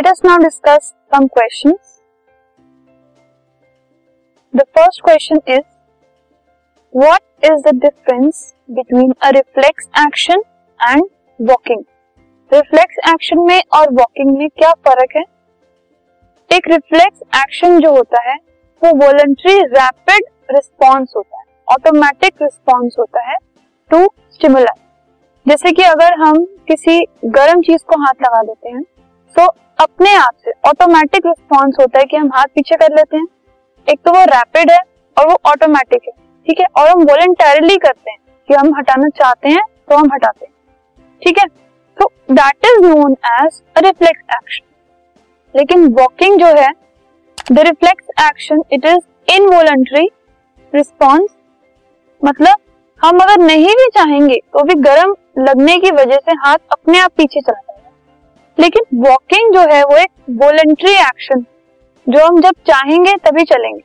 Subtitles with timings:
[0.00, 2.00] Let us now discuss some questions.
[4.54, 5.64] The first question is,
[6.92, 10.40] What is the difference between a reflex action
[10.80, 11.02] and
[11.38, 11.82] walking?
[12.52, 15.24] Reflex action में और walking में क्या फ़र्क है
[16.50, 18.36] एक reflex action जो होता है,
[18.82, 23.36] वो वॉलंटरी रैपिड रिस्पॉन्स होता है ऑटोमेटिक रिस्पॉन्स होता है
[23.90, 24.80] टू स्टिमुलस
[25.46, 27.00] जैसे कि अगर हम किसी
[27.36, 28.82] गर्म चीज़ को हाथ लगा देते हैं
[29.36, 29.46] तो
[29.78, 33.26] अपने आप से ऑटोमेटिक रिस्पॉन्स होता है कि हम हाथ पीछे कर लेते हैं।
[33.88, 34.78] एक तो वो रैपिड है
[35.16, 36.12] और वो ऑटोमेटिक है,
[36.46, 36.66] ठीक है?
[36.76, 40.52] और हम वॉलेंटरली करते हैं कि हम हटाना चाहते हैं तो हम हटाते हैं,
[41.22, 41.46] ठीक है?
[41.98, 44.66] तो that is known as reflex action
[45.54, 46.68] लेकिन वॉकिंग जो है
[47.52, 50.08] the reflex action it is involuntary
[50.72, 51.30] response
[52.22, 52.56] मतलब
[53.00, 57.10] हम अगर नहीं भी चाहेंगे तो भी गर्म लगने की वजह से हाथ अपने आप
[57.16, 57.69] पीछे चला
[58.58, 60.10] लेकिन वॉकिंग जो है वो एक
[60.42, 61.44] वॉलेंट्री एक्शन
[62.06, 63.82] जो हम जब चाहेंगे तभी चलेंगे।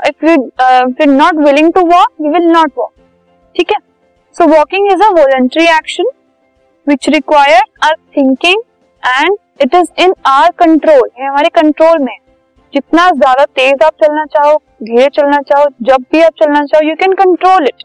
[0.00, 2.92] If you not willing to walk we will not walk
[3.56, 3.78] ठीक है?
[4.36, 6.10] So walking is a voluntary action
[6.86, 8.62] which require our thinking
[9.02, 12.16] and it is in our control ये हमारे कंट्रोल में
[12.74, 16.94] जितना ज़्यादा तेज आप चलना चाहो, धीरे चलना चाहो, जब भी आप चलना चाहो यू
[16.96, 17.82] कैन कंट्रोल इट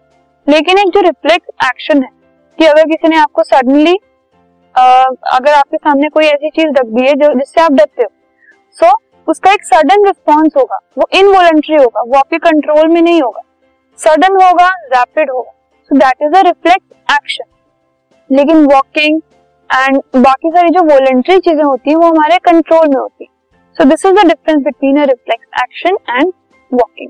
[0.47, 2.09] लेकिन एक जो रिफ्लेक्स एक्शन है
[2.59, 3.95] कि अगर किसी ने आपको सडनली
[4.77, 8.09] अगर आपके सामने कोई ऐसी चीज़ रख दी है जो जिससे आप डरते हो
[8.75, 8.93] सो so,
[9.27, 13.41] उसका एक सडन रिस्पॉन्स होगा वो इनवॉलेंट्री होगा वो आपके कंट्रोल में नहीं होगा।
[13.99, 15.51] सडन होगा रैपिड होगा।
[15.91, 19.21] So that is a reflex action लेकिन वॉकिंग
[19.69, 23.29] एंड बाकी सारी जो वॉलेंट्री चीज़ें होती है वो हमारे कंट्रोल में होती है।
[23.77, 26.33] So this is the difference between a reflex action and
[26.71, 27.09] walking